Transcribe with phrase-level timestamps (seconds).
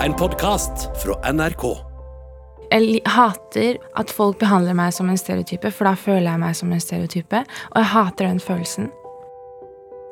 [0.00, 1.64] En podkast fra NRK.
[2.72, 6.72] Jeg hater at folk behandler meg som en stereotype, for da føler jeg meg som
[6.72, 7.42] en stereotype.
[7.74, 8.88] Og jeg hater den følelsen.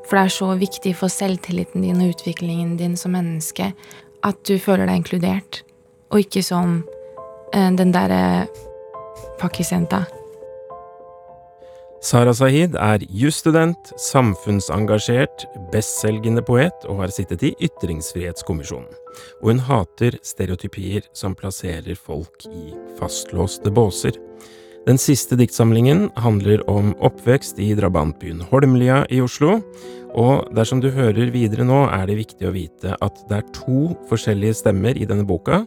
[0.04, 3.70] For det er så viktig for selvtilliten din og utviklingen din som menneske
[4.28, 5.62] at du føler deg inkludert,
[6.12, 6.82] og ikke som
[7.54, 8.44] eh, den derre
[9.40, 10.04] pakkisjenta.
[12.04, 18.92] Sara Sahid er jusstudent, samfunnsengasjert, bestselgende poet og har sittet i Ytringsfrihetskommisjonen.
[19.42, 24.18] Og hun hater stereotypier som plasserer folk i fastlåste båser.
[24.88, 29.58] Den siste diktsamlingen handler om oppvekst i drabantbyen Holmlia i Oslo,
[30.16, 33.92] og dersom du hører videre nå, er det viktig å vite at det er to
[34.08, 35.66] forskjellige stemmer i denne boka,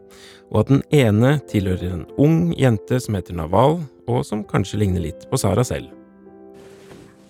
[0.49, 5.05] og at den ene tilhører en ung jente som heter Naval, og som kanskje ligner
[5.05, 6.00] litt på Sara selv.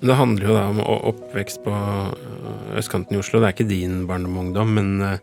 [0.02, 3.38] Det handler jo da om oppvekst på øh, østkanten i Oslo.
[3.40, 5.18] Det er ikke din barndom og ungdom, men, øh,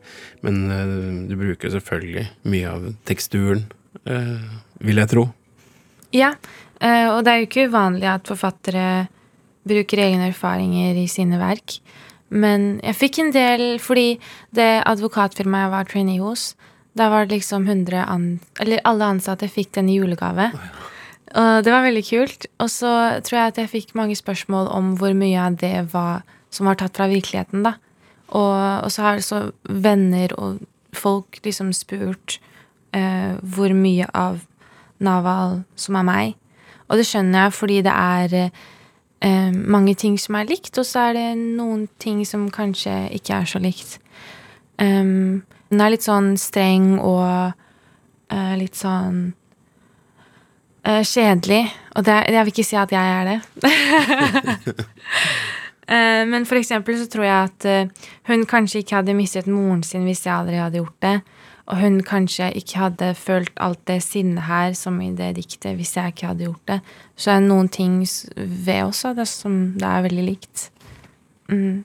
[0.47, 3.67] men øh, du bruker selvfølgelig mye av teksturen,
[4.79, 5.25] vil jeg tro.
[6.15, 6.31] Ja,
[6.81, 9.09] eh, og det er jo ikke uvanlig at forfattere
[9.69, 11.81] bruker egne erfaringer i sine verk.
[12.29, 14.21] Men jeg fikk en del fordi
[14.55, 16.53] det advokatfirmaet jeg var trainee hos,
[16.97, 18.39] da var det liksom 100 an...
[18.61, 20.51] Eller alle ansatte fikk den i julegave.
[21.37, 22.47] Og det var veldig kult.
[22.63, 22.93] Og så
[23.25, 26.79] tror jeg at jeg fikk mange spørsmål om hvor mye av det var som var
[26.81, 27.75] tatt fra virkeligheten, da.
[28.29, 30.61] Og, og så har så venner og
[30.97, 32.39] folk liksom spurt
[32.97, 34.43] eh, hvor mye av
[35.05, 36.35] Naval som er meg.
[36.89, 41.09] Og det skjønner jeg fordi det er eh, mange ting som er likt, og så
[41.09, 43.99] er det noen ting som kanskje ikke er så likt.
[44.79, 47.53] Um, hun er litt sånn streng og
[48.33, 49.33] eh, litt sånn
[50.89, 51.63] eh, kjedelig.
[51.99, 53.39] Og det, jeg vil ikke si at jeg er det.
[55.89, 59.83] uh, men for eksempel så tror jeg at uh, hun kanskje ikke hadde mistet moren
[59.87, 61.17] sin hvis jeg aldri hadde gjort det.
[61.69, 65.97] Og hun kanskje ikke hadde følt alt det sinnet her som i det diktet hvis
[65.99, 66.79] jeg ikke hadde gjort det.
[67.19, 68.01] Så er det noen ting
[68.37, 70.71] ved også det som det er veldig likt.
[71.53, 71.83] Mm.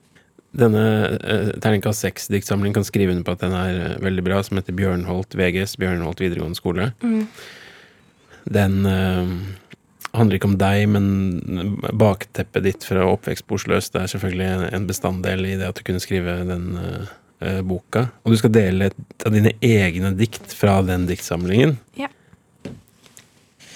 [0.53, 0.85] Denne
[1.17, 5.33] uh, terningkast seks-diktsamlingen kan skrive under på at den er veldig bra, som heter Bjørnholt
[5.33, 6.91] VGS, Bjørnholt videregående skole.
[7.01, 7.25] Mm.
[8.45, 9.33] Den øh,
[10.13, 15.45] handler ikke om deg, men bakteppet ditt fra oppvekst på Oslo er selvfølgelig en, bestanddel
[15.47, 18.07] i det at du kunne skrive den øh, boka.
[18.23, 21.77] Og du skal dele et av dine egne dikt fra den diktsamlingen.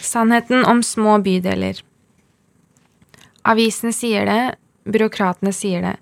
[0.08, 1.82] Sannheten om små bydeler.
[3.48, 4.42] Avisene sier det,
[4.88, 5.96] byråkratene sier det.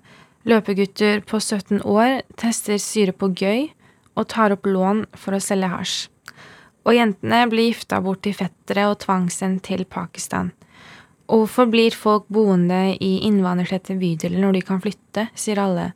[0.46, 3.66] Løpegutter på 17 år tester syre på gøy
[4.16, 5.96] og tar opp lån for å selge hasj.
[6.86, 10.52] Og jentene blir gifta bort til fettere og tvangssendt til Pakistan.
[11.26, 15.90] Og hvorfor blir folk boende i innvandrertette bydeler når de kan flytte, sier alle.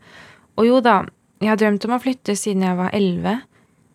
[0.59, 1.05] Og jo da,
[1.39, 3.39] jeg har drømt om å flytte siden jeg var elleve,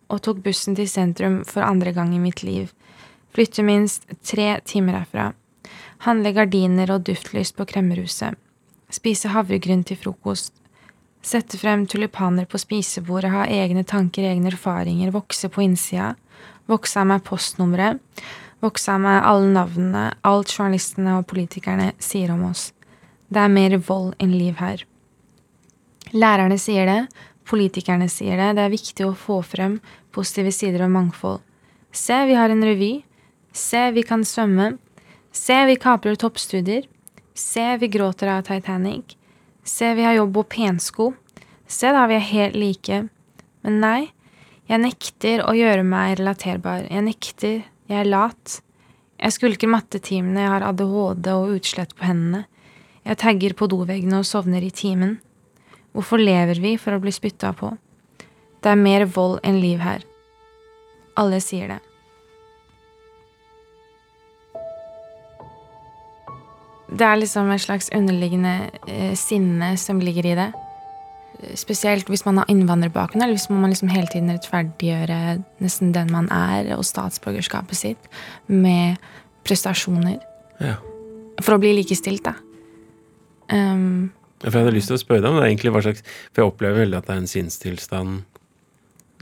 [0.07, 2.71] og tok bussen til sentrum for andre gang i mitt liv.
[3.35, 5.33] Flytte minst tre timer herfra.
[6.05, 8.37] Handle gardiner og duftlys på kremmerhuset.
[8.93, 10.53] Spise havregryn til frokost.
[11.25, 16.11] Sette frem tulipaner på spisebordet, ha egne tanker, egne erfaringer, vokse på innsida.
[16.69, 17.97] Vokse av meg postnummeret.
[18.61, 22.67] Vokse av meg alle navnene, alt journalistene og politikerne sier om oss.
[23.25, 24.85] Det er mer vold enn liv her.
[26.13, 27.01] Lærerne sier det,
[27.49, 29.79] politikerne sier det, det er viktig å få frem
[30.13, 31.41] positive sider og mangfold.
[31.89, 32.99] Se, vi har en revy.
[33.55, 34.75] Se, vi kan svømme.
[35.33, 36.85] Se, vi kaprer toppstudier.
[37.33, 39.17] Se, vi gråter av Titanic.
[39.65, 41.11] Se, vi har jobb og pensko.
[41.65, 42.99] Se, da, vi er helt like.
[43.65, 44.01] Men nei,
[44.69, 46.85] jeg nekter å gjøre meg relaterbar.
[46.91, 47.63] Jeg nekter.
[47.89, 48.59] Jeg er lat.
[49.17, 52.43] Jeg skulker mattetimene, jeg har ADHD og utslett på hendene.
[53.05, 55.19] Jeg tagger på doveggene og sovner i timen.
[55.93, 57.71] Hvorfor lever vi for å bli spytta på?
[58.61, 60.05] Det er mer vold enn liv her.
[61.17, 61.81] Alle sier det.
[66.89, 70.49] Det er liksom et slags underliggende eh, sinne som ligger i det.
[71.59, 76.29] Spesielt hvis man har innvandrerbakgrunn, eller hvis man liksom hele tiden rettferdiggjøre nesten den man
[76.31, 78.11] er, og statsborgerskapet sitt,
[78.47, 79.01] med
[79.45, 80.21] prestasjoner.
[80.61, 80.77] Ja.
[81.43, 82.37] For å bli likestilt, da.
[83.51, 86.01] Um, For jeg hadde lyst til å spørre deg om det er egentlig hva slags
[86.01, 88.15] For jeg opplever veldig at det er en sinnstilstand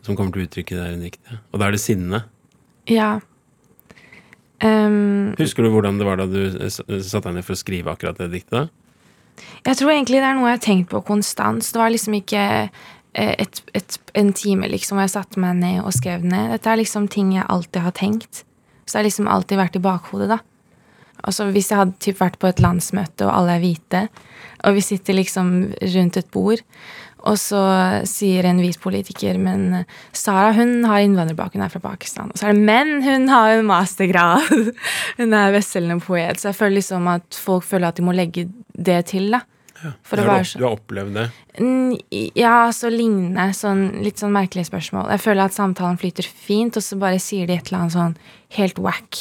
[0.06, 1.42] som kommer til uttrykk i det her diktet.
[1.51, 2.25] Og da er det sinne.
[2.92, 3.13] ja.
[4.63, 8.21] Um, Husker du hvordan det var da du satte deg ned for å skrive akkurat
[8.21, 8.71] det diktet?
[9.65, 11.65] Jeg tror egentlig det er noe jeg har tenkt på konstant.
[11.65, 15.81] Det var liksom ikke eh, et, et, en time liksom hvor jeg satte meg ned
[15.83, 16.54] og skrev det ned.
[16.54, 18.44] Dette er liksom ting jeg alltid har tenkt.
[18.86, 20.39] Så det har liksom alltid vært i bakhodet, da.
[21.24, 24.04] Altså Hvis jeg hadde typ vært på et landsmøte, og alle er hvite,
[24.64, 25.56] og vi sitter liksom
[25.96, 26.64] rundt et bord,
[27.24, 27.60] Og så
[28.04, 32.34] sier en hvit politiker men Sara hun har innvandrerbakgrunn, er fra Pakistan.
[32.34, 34.44] Og så er det men hun har en mastergrad!
[35.22, 36.42] hun er bestselgende poet.
[36.42, 39.31] Så jeg føler liksom at folk føler at de må legge det til.
[39.31, 39.46] da.
[40.08, 40.60] For å være så...
[40.60, 41.26] Du har opplevd det?
[42.40, 43.50] Ja, så lignende.
[43.56, 45.12] Sånn, litt sånn merkelige spørsmål.
[45.16, 48.18] Jeg føler at samtalen flyter fint, og så bare sier de et eller annet sånn
[48.60, 49.19] helt wack.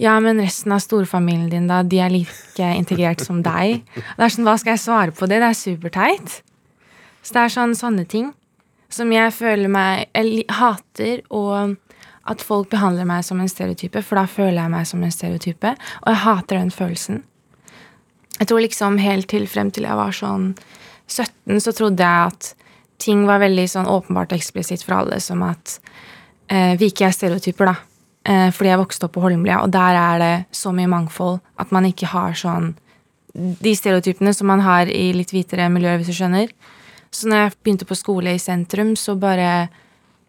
[0.00, 3.82] Ja, men resten av storfamilien din, da, de er like integrert som deg.
[3.94, 5.40] Det er sånn, Hva skal jeg svare på det?
[5.42, 6.38] Det er superteit.
[7.22, 8.32] Så det er sånn sånne ting
[8.92, 11.76] som jeg føler meg Jeg hater og
[12.28, 15.72] at folk behandler meg som en stereotype, for da føler jeg meg som en stereotype,
[16.04, 17.22] og jeg hater den følelsen.
[18.38, 20.52] Jeg tror liksom helt til frem til jeg var sånn
[21.10, 22.52] 17, så trodde jeg at
[23.02, 25.80] ting var veldig sånn åpenbart eksplisitt for alle, som at
[26.46, 27.74] eh, vi ikke er stereotyper, da.
[28.22, 31.72] Eh, fordi jeg vokste opp på Holmlia, og der er det så mye mangfold at
[31.74, 32.76] man ikke har sånn
[33.32, 36.50] De stereotypene som man har i litt hvitere miljøer, hvis du skjønner.
[37.08, 39.70] Så når jeg begynte på skole i sentrum, så bare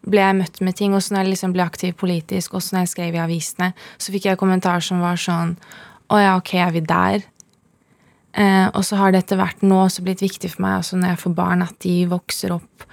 [0.08, 0.94] ble jeg møtt med ting.
[0.96, 3.70] Og så når jeg liksom ble aktiv politisk, og så når jeg skrev i avisene,
[4.00, 5.52] så fikk jeg kommentarer som var sånn
[6.08, 7.28] Å ja, ok, er vi der?
[8.36, 11.12] Eh, og så har det etter hvert nå også blitt viktig for meg, altså når
[11.12, 12.84] jeg får barn, at de vokser opp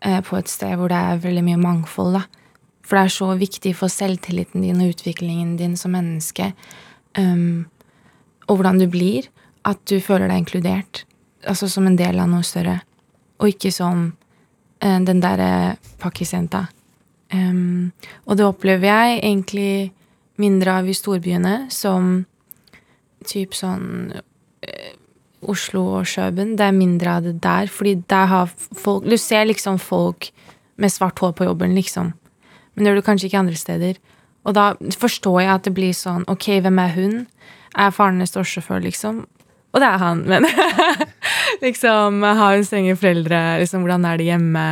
[0.00, 2.20] eh, på et sted hvor det er veldig mye mangfold.
[2.20, 2.45] da.
[2.86, 6.52] For det er så viktig for selvtilliten din og utviklingen din som menneske,
[7.18, 7.66] um,
[8.46, 9.26] og hvordan du blir,
[9.66, 11.02] at du føler deg inkludert.
[11.50, 12.78] Altså som en del av noe større.
[13.42, 16.68] Og ikke som uh, den derre pakkisjenta.
[17.34, 17.90] Um,
[18.24, 19.70] og det opplever jeg egentlig
[20.38, 22.20] mindre av i storbyene, som
[23.26, 24.92] typ sånn uh,
[25.50, 26.54] Oslo og Kjøben.
[26.58, 30.30] Det er mindre av det der, fordi der har folk Du ser liksom folk
[30.76, 32.14] med svart hår på jobben, liksom.
[32.76, 34.02] Men det gjør du kanskje ikke andre steder.
[34.46, 34.66] Og da
[35.00, 37.16] forstår jeg at det blir sånn Ok, hvem er hun?
[37.74, 39.24] Er faren hennes drosjesjåfør, liksom?
[39.74, 40.46] Og det er han, men
[41.66, 43.40] liksom Har hun strenge foreldre?
[43.62, 44.66] Liksom, hvordan er det hjemme?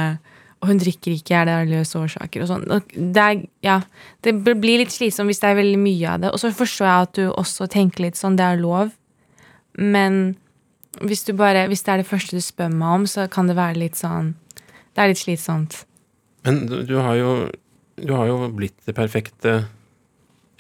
[0.65, 2.45] Og hun drikker ikke, er det løse årsaker?
[2.45, 2.63] og sånn.
[2.95, 3.81] Det, er, ja,
[4.25, 6.31] det blir litt slitsomt hvis det er veldig mye av det.
[6.33, 8.95] Og så forstår jeg at du også tenker litt sånn, det er lov.
[9.77, 10.39] Men
[11.03, 13.81] hvis, bare, hvis det er det første du spør meg om, så kan det være
[13.83, 14.33] litt sånn
[14.95, 15.83] Det er litt slitsomt.
[16.47, 17.31] Men du, har jo
[17.97, 19.63] du har jo blitt det perfekte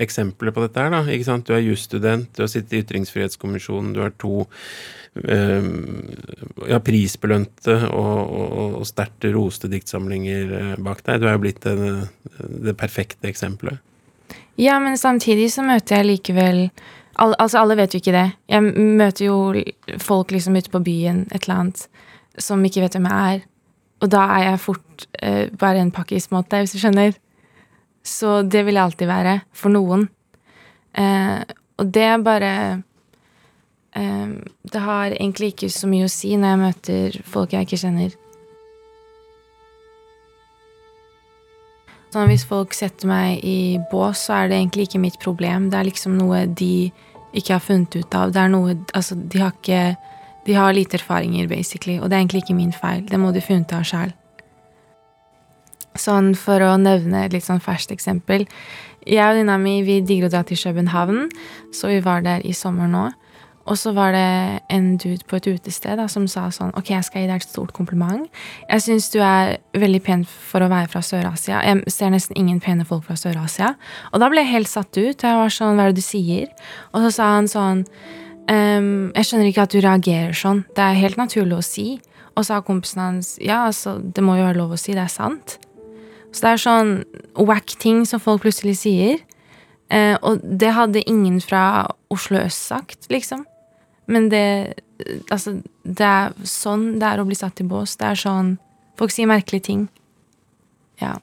[0.02, 1.02] eksempelet på dette her, da.
[1.10, 1.46] ikke sant?
[1.46, 4.44] Du er jusstudent, du har sittet i Ytringsfrihetskommisjonen, du har to
[5.22, 5.68] øh,
[6.70, 11.22] ja, prisbelønte og, og, og sterkt roste diktsamlinger eh, bak deg.
[11.22, 11.76] Du er jo blitt det,
[12.40, 13.78] det, perfekte eksempelet.
[14.58, 16.68] Ja, men samtidig så møter jeg likevel
[17.22, 18.28] al Altså, alle vet jo ikke det.
[18.50, 19.36] Jeg møter jo
[20.02, 21.84] folk liksom ute på byen, et eller annet,
[22.42, 23.44] som ikke vet hvem jeg er.
[24.02, 27.14] Og da er jeg fort øh, bare en pakkismåte, hvis du skjønner.
[28.04, 29.38] Så det vil jeg alltid være.
[29.56, 30.08] For noen.
[30.94, 31.40] Eh,
[31.80, 32.50] og det er bare
[33.98, 37.80] eh, Det har egentlig ikke så mye å si når jeg møter folk jeg ikke
[37.80, 38.14] kjenner.
[42.14, 45.66] Sånn, hvis folk setter meg i bås, så er det egentlig ikke mitt problem.
[45.72, 46.92] Det er liksom noe de
[47.34, 48.30] ikke har funnet ut av.
[48.30, 49.96] Det er noe Altså, de har ikke
[50.44, 53.00] De har lite erfaringer, basically, og det er egentlig ikke min feil.
[53.08, 54.12] Det må de finne ut av sjæl.
[55.94, 58.48] Sånn for å nevne et litt sånn ferskt eksempel.
[59.04, 61.28] Jeg og venninna mi vi digger å dra til København,
[61.74, 63.10] så vi var der i sommer nå.
[63.64, 67.06] Og så var det en dude på et utested da, som sa sånn Ok, jeg
[67.06, 68.26] skal gi deg et stort kompliment.
[68.68, 71.62] Jeg syns du er veldig pen for å være fra Sør-Asia.
[71.64, 73.72] Jeg ser nesten ingen pene folk fra Sør-Asia.
[74.12, 75.16] Og da ble jeg helt satt ut.
[75.16, 76.52] Jeg var sånn Hva er det du sier?
[76.92, 77.84] Og så sa han sånn
[78.52, 80.66] ehm, Jeg skjønner ikke at du reagerer sånn.
[80.76, 81.88] Det er helt naturlig å si.
[82.34, 84.92] Og så sa kompisen hans Ja, altså, det må jo være lov å si.
[84.92, 85.56] Det er sant.
[86.34, 86.92] Så det er sånn
[87.38, 89.20] wack ting som folk plutselig sier.
[89.92, 93.46] Eh, og det hadde ingen fra Oslo øst sagt, liksom.
[94.06, 94.80] Men det
[95.32, 97.96] Altså, det er sånn det er å bli satt i bås.
[97.98, 98.52] Det er sånn
[98.94, 99.80] Folk sier merkelige ting.
[101.02, 101.16] Ja.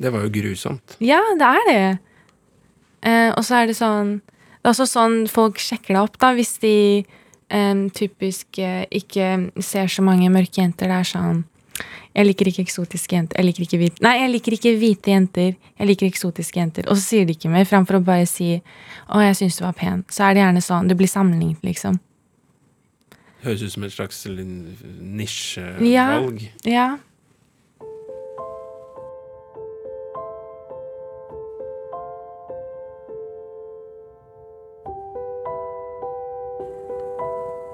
[0.00, 0.94] Det var jo grusomt.
[1.04, 1.98] Ja, det er det.
[3.04, 6.32] Eh, og så er det sånn Det er også sånn folk sjekker deg opp, da,
[6.36, 7.04] hvis de
[7.48, 10.88] eh, typisk eh, ikke ser så mange mørke jenter.
[10.88, 11.44] Det er sånn
[12.10, 13.38] jeg liker ikke eksotiske jenter.
[13.38, 15.52] Jeg liker ikke hvite Nei, jeg liker ikke hvite jenter.
[15.78, 16.88] Jeg liker eksotiske jenter.
[16.90, 18.62] Og så sier de ikke mer, framfor å bare si
[19.08, 20.04] 'Å, jeg syns du var pen'.
[20.10, 20.88] Så er det gjerne sånn.
[20.88, 22.00] Du blir sammenlignet, liksom.
[23.42, 24.26] Høres ut som et slags
[25.00, 26.50] nisjevalg.
[26.64, 26.98] Ja.
[26.98, 26.98] ja.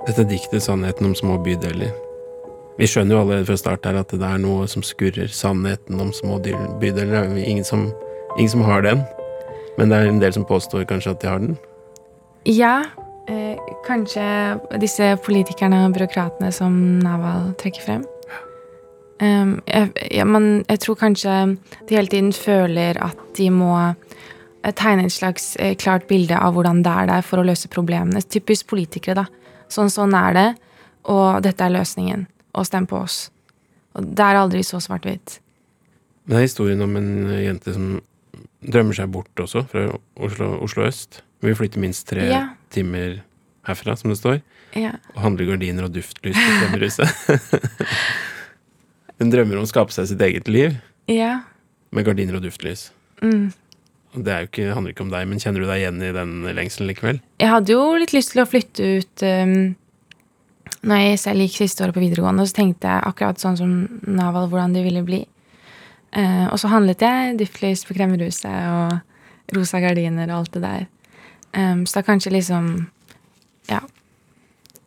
[0.06, 2.05] Dette diktet 'Sannheten om små bydeler'
[2.76, 5.30] Vi skjønner jo allerede fra start her at det er noe som skurrer.
[5.32, 7.14] Sannheten om små bydeler.
[7.22, 7.88] Er ingen som,
[8.36, 9.00] ingen som har den.
[9.78, 11.56] Men det er en del som påstår kanskje at de har den?
[12.44, 12.74] Ja.
[13.28, 13.56] Eh,
[13.86, 14.26] kanskje
[14.78, 18.04] disse politikerne og byråkratene som Naval trekker frem.
[19.16, 21.32] Um, jeg, ja, man, jeg tror kanskje
[21.88, 26.52] de hele tiden føler at de må eh, tegne et slags eh, klart bilde av
[26.52, 28.20] hvordan det er der for å løse problemene.
[28.20, 29.54] Typisk politikere, da.
[29.72, 30.48] Sånn, sånn er det,
[31.08, 32.26] og dette er løsningen.
[32.56, 33.26] Og stem på oss.
[33.96, 35.38] Og det er aldri så svart-hvitt.
[36.26, 38.00] Det er historien om en jente som
[38.66, 39.86] drømmer seg bort også, fra
[40.26, 41.20] Oslo, Oslo øst.
[41.44, 42.42] Vi flytter minst tre Ja.
[42.72, 43.20] timer
[43.68, 44.40] herfra, som det står.
[44.74, 44.94] Ja.
[45.14, 47.08] Og handler gardiner og duftlys på kremmerhuset.
[49.20, 50.76] Hun drømmer om å skape seg sitt eget liv
[51.08, 51.38] ja.
[51.94, 52.90] med gardiner og duftlys.
[53.22, 53.52] Mm.
[54.16, 56.34] Det er jo ikke, handler ikke om deg, men kjenner du deg igjen i den
[56.56, 57.18] lengselen likevel?
[57.40, 59.56] Jeg hadde jo litt lyst til å flytte ut um,
[60.82, 63.72] når jeg selv gikk siste året på videregående, så tenkte jeg akkurat sånn som
[64.04, 65.22] Naval hvordan det ville bli.
[66.16, 70.86] Eh, og så handlet jeg duftlys på kremmerhuset og rosa gardiner og alt det der.
[71.56, 72.86] Um, så da kanskje liksom
[73.70, 73.80] Ja.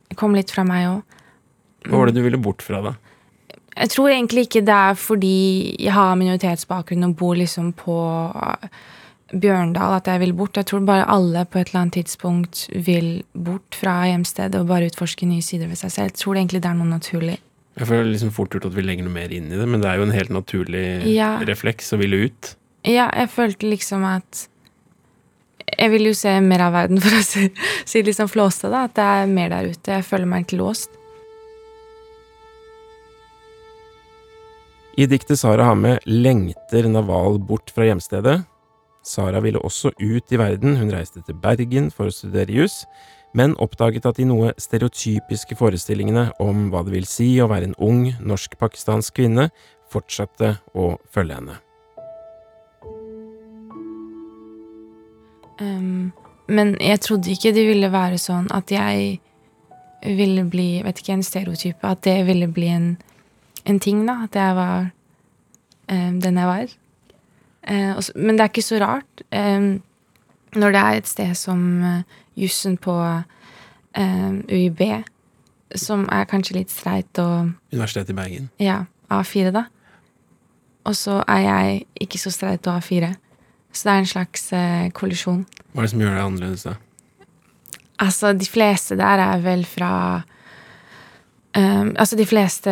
[0.09, 1.01] Det kom litt fra meg òg.
[1.85, 2.93] Hva var det du ville bort fra, da?
[3.77, 7.95] Jeg tror egentlig ikke det er fordi jeg har minoritetsbakgrunn og bor liksom på
[9.33, 10.57] Bjørndal at jeg vil bort.
[10.57, 14.87] Jeg tror bare alle på et eller annet tidspunkt vil bort fra hjemstedet og bare
[14.89, 16.09] utforske nye sider ved seg selv.
[16.09, 17.35] Jeg tror egentlig det er noe naturlig.
[17.79, 19.87] Jeg føler liksom fort gjort at vi legger noe mer inn i det, men det
[19.91, 21.37] er jo en helt naturlig Ja.
[21.47, 22.55] refleks å ville ut.
[22.83, 24.47] Ja, jeg følte liksom at
[25.77, 27.45] Jeg vil jo se mer av verden, for å si,
[27.85, 28.87] si liksom flåste, da.
[28.89, 29.91] At det er mer der ute.
[29.99, 30.89] Jeg føler meg ikke låst.
[34.97, 38.41] I diktet Sara har med lengter Naval bort fra hjemstedet.
[39.09, 42.83] Sara ville også ut i verden, hun reiste til Bergen for å studere juss,
[43.33, 47.79] men oppdaget at de noe stereotypiske forestillingene om hva det vil si å være en
[47.81, 49.49] ung norsk-pakistansk kvinne,
[49.89, 51.57] fortsatte å følge henne.
[55.59, 56.11] Um,
[56.47, 59.19] men jeg trodde ikke det ville være sånn at jeg
[60.05, 61.81] ville bli vet ikke, en stereotype.
[61.83, 62.93] At det ville bli en,
[63.65, 64.21] en ting, da.
[64.29, 64.77] At jeg var
[65.91, 66.77] um, den jeg var.
[67.63, 69.81] Eh, men det er ikke så rart um,
[70.55, 72.95] når det er et sted som uh, jussen på
[73.99, 74.81] UiB,
[75.75, 78.45] som er kanskje litt streit og Universitetet i Bergen.
[78.61, 79.65] ja, A4, da.
[80.87, 83.11] Og så er jeg ikke så streit og A4.
[83.73, 85.43] Så det er en slags eh, kollisjon.
[85.73, 86.75] Hva er det som gjør det annerledes, da?
[87.99, 89.91] Altså, de fleste der er vel fra
[91.57, 92.71] um, Altså, de fleste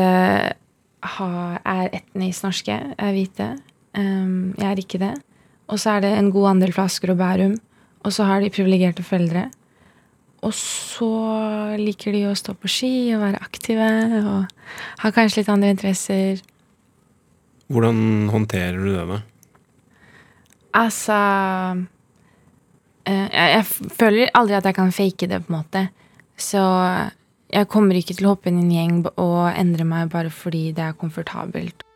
[1.07, 3.51] har, er etnisk norske, er hvite.
[3.97, 5.13] Ehm, jeg er ikke det.
[5.67, 7.57] Og så er det en god andel fra Asker og Bærum.
[8.05, 9.47] Og så har de privilegerte foreldre.
[10.45, 11.09] Og så
[11.81, 13.87] liker de å stå på ski og være aktive
[14.21, 14.45] og
[15.01, 16.43] har kanskje litt andre interesser.
[17.73, 19.17] Hvordan håndterer du det, da?
[20.77, 21.17] Altså
[23.09, 25.87] eh, jeg, jeg føler aldri at jeg kan fake det, på en måte.
[26.37, 26.61] Så
[27.49, 30.69] jeg kommer ikke til å hoppe inn i en gjeng og endre meg bare fordi
[30.77, 31.86] det er komfortabelt.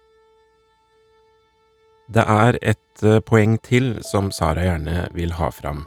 [2.11, 5.85] Det er et eh, poeng til som Sara gjerne vil ha fram.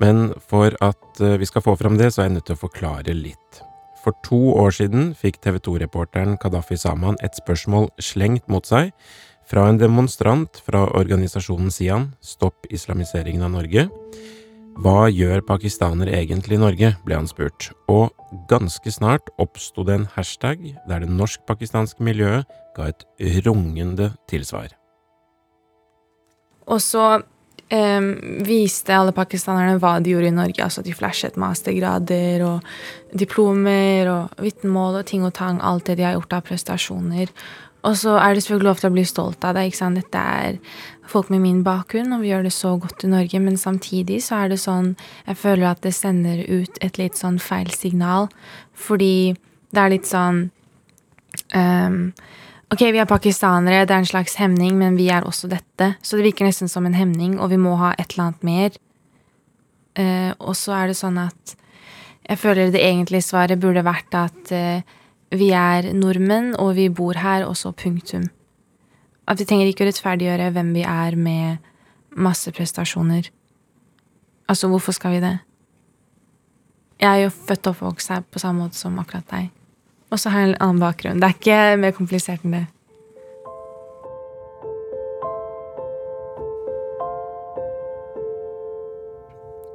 [0.00, 2.62] Men for at eh, vi skal få fram det, så er jeg nødt til å
[2.62, 3.60] forklare litt.
[4.04, 8.94] For to år siden fikk TV 2-reporteren Kadafi Saman et spørsmål slengt mot seg
[9.48, 13.88] fra en demonstrant fra organisasjonen Sian, Stopp islamiseringen av Norge.
[14.78, 18.14] Hva gjør pakistanere egentlig i Norge, ble han spurt, og
[18.48, 22.46] ganske snart oppsto det en hashtag der det norsk-pakistanske miljøet
[22.76, 23.08] ga et
[23.44, 24.70] rungende tilsvar.
[26.68, 27.04] Og så
[27.72, 28.10] em,
[28.46, 30.64] viste alle pakistanerne hva de gjorde i Norge.
[30.64, 35.62] Altså de flashet mastergrader og diplomer og vitnemål og ting og tang.
[35.62, 37.32] Alt det de har gjort av prestasjoner.
[37.86, 39.68] Og så er det selvfølgelig lov til å bli stolt av det.
[39.68, 40.00] ikke sant?
[40.00, 40.58] Dette er
[41.08, 43.40] folk med min bakgrunn, og vi gjør det så godt i Norge.
[43.40, 44.96] Men samtidig så er det sånn
[45.26, 48.28] Jeg føler at det sender ut et litt sånn feil signal.
[48.74, 49.36] Fordi
[49.70, 50.50] det er litt sånn
[51.54, 52.12] em,
[52.68, 55.94] Ok, vi er pakistanere, det er en slags hemning, men vi er også dette.
[56.04, 58.76] Så det virker nesten som en hemning, og vi må ha et eller annet mer.
[59.96, 61.54] Uh, og så er det sånn at
[62.28, 64.84] jeg føler det egentlige svaret burde vært at uh,
[65.32, 68.28] vi er nordmenn, og vi bor her, og så punktum.
[69.28, 71.64] At vi trenger ikke å rettferdiggjøre hvem vi er med
[72.20, 73.32] masse prestasjoner.
[74.48, 75.38] Altså, hvorfor skal vi det?
[77.00, 79.54] Jeg er jo født og oppvokst her på samme måte som akkurat deg.
[80.10, 81.20] Og så har jeg en annen bakgrunn.
[81.20, 82.66] Det er ikke mer komplisert enn det.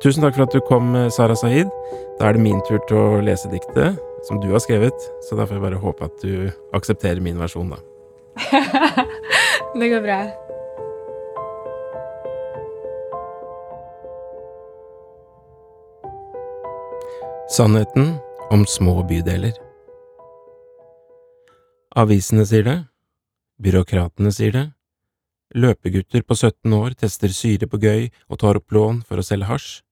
[0.03, 1.69] Tusen takk for at du kom, Sara Saeed.
[2.19, 5.45] Da er det min tur til å lese diktet som du har skrevet, så da
[5.47, 7.79] får jeg bare håpe at du aksepterer min versjon, da.
[9.79, 10.19] Det går bra.
[17.53, 18.15] Sannheten
[18.51, 19.53] om små bydeler.
[21.93, 22.79] Avisene sier det,
[23.61, 24.63] Byråkratene sier det.
[25.53, 29.45] Løpegutter på 17 år tester syre på gøy og tar opp lån for å selge
[29.45, 29.83] hasj.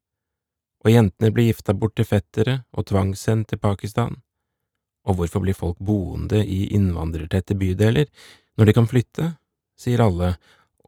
[0.82, 4.18] Og jentene blir gifta bort til fettere og tvangssendt til Pakistan.
[5.06, 8.10] Og hvorfor blir folk boende i innvandrertette bydeler
[8.58, 9.32] når de kan flytte?
[9.82, 10.36] sier alle,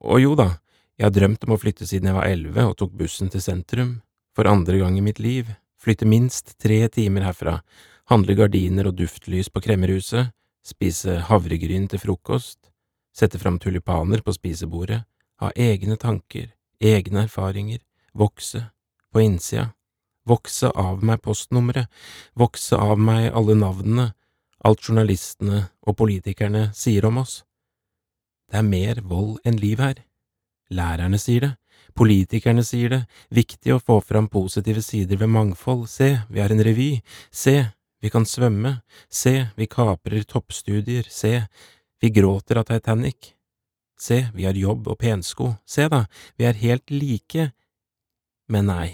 [0.06, 0.52] og jo da,
[1.00, 3.96] jeg har drømt om å flytte siden jeg var elleve og tok bussen til sentrum,
[4.38, 5.50] for andre gang i mitt liv,
[5.82, 7.56] flytte minst tre timer herfra,
[8.12, 10.30] handle gardiner og duftlys på kremmerhuset,
[10.64, 12.72] spise havregryn til frokost,
[13.14, 15.04] sette fram tulipaner på spisebordet,
[15.42, 17.82] ha egne tanker, egne erfaringer,
[18.14, 18.64] vokse,
[19.14, 19.70] på innsida,
[20.26, 21.90] vokse av meg postnummeret,
[22.40, 24.12] vokse av meg alle navnene,
[24.64, 27.42] alt journalistene og politikerne sier om oss.
[28.50, 30.00] Det er mer vold enn liv her.
[30.74, 31.52] Lærerne sier det,
[31.98, 33.02] politikerne sier det,
[33.34, 36.96] viktig å få fram positive sider ved mangfold, se, vi har en revy,
[37.30, 37.58] se,
[38.04, 41.46] vi kan svømme, se, vi kaprer toppstudier, se,
[42.04, 43.32] vi gråter av Titanic,
[43.96, 46.04] se, vi har jobb og pensko, se da,
[46.36, 47.48] vi er helt like,
[48.52, 48.90] men nei,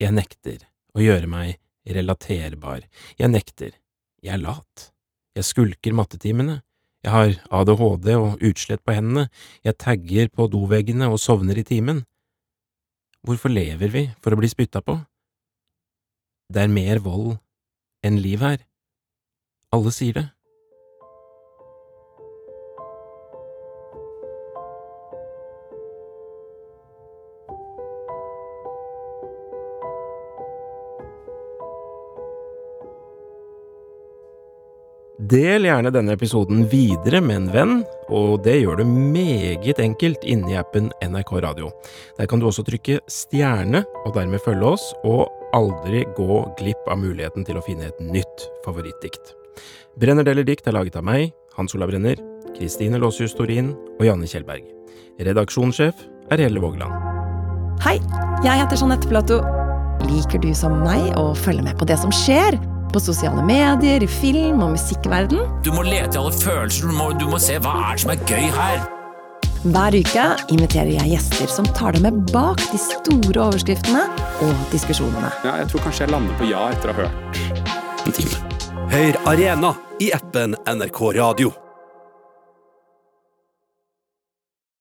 [0.00, 1.56] jeg nekter å gjøre meg
[1.88, 2.84] relaterbar,
[3.16, 3.72] jeg nekter,
[4.20, 4.90] jeg er lat,
[5.32, 6.60] jeg skulker mattetimene,
[7.00, 9.30] jeg har ADHD og utslett på hendene,
[9.64, 12.02] jeg tagger på doveggene og sovner i timen.
[13.24, 14.98] Hvorfor lever vi for å bli spytta på?
[16.52, 17.38] Det er mer vold
[18.02, 18.60] enn liv her.
[19.72, 20.28] Alle sier det.
[35.30, 37.74] Del gjerne denne episoden videre med en venn,
[38.10, 41.68] og det gjør du meget enkelt inni appen NRK Radio.
[42.18, 47.00] Der kan du også trykke stjerne og dermed følge oss, og aldri gå glipp av
[47.00, 49.34] muligheten til å finne et nytt favorittdikt.
[50.00, 52.20] Brenner deler dikt er laget av meg, Hans Olav Brenner,
[52.56, 54.66] Kristine Låshus Torin og Janne Kjellberg.
[55.20, 56.94] Redaksjonssjef er Helle Vågeland.
[57.84, 57.96] Hei,
[58.44, 59.40] jeg heter Jeanette Platou.
[60.08, 62.56] Liker du som meg å følge med på det som skjer?
[62.90, 65.44] På sosiale medier, i film- og musikkverden.
[65.62, 68.16] Du må lete i alle følelser, du må, du må se hva er det som
[68.16, 68.99] er gøy her.
[69.60, 74.06] Hver uke inviterer jeg gjester som tar deg med bak de store overskriftene
[74.46, 75.28] og diskusjonene.
[75.44, 78.40] Ja, jeg tror kanskje jeg lander på ja etter å ha hørt en time.
[78.88, 81.52] Hør Arena i appen NRK Radio.